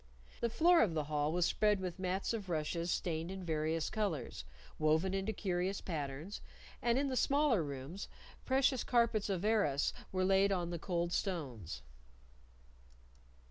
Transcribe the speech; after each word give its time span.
The 0.39 0.49
floor 0.49 0.81
of 0.81 0.95
the 0.95 1.03
hall 1.03 1.31
was 1.31 1.45
spread 1.45 1.79
with 1.79 1.99
mats 1.99 2.33
of 2.33 2.49
rushes 2.49 2.89
stained 2.89 3.29
in 3.29 3.43
various 3.43 3.87
colors, 3.91 4.45
woven 4.79 5.13
into 5.13 5.31
curious 5.31 5.79
patterns, 5.79 6.41
and 6.81 6.97
in 6.97 7.07
the 7.07 7.15
smaller 7.15 7.61
rooms 7.61 8.07
precious 8.43 8.83
carpets 8.83 9.29
of 9.29 9.45
arras 9.45 9.93
were 10.11 10.25
laid 10.25 10.51
on 10.51 10.71
the 10.71 10.79
cold 10.79 11.13
stones. 11.13 11.83